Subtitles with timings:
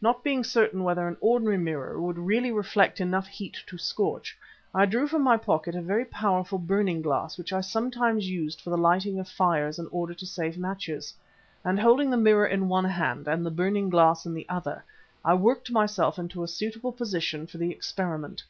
[0.00, 4.38] Not being certain whether an ordinary mirror would really reflect enough heat to scorch,
[4.72, 8.70] I drew from my pocket a very powerful burning glass which I sometimes used for
[8.70, 11.12] the lighting of fires in order to save matches,
[11.64, 14.84] and holding the mirror in one hand and the burning glass in the other,
[15.24, 18.44] I worked myself into a suitable position for the experiment.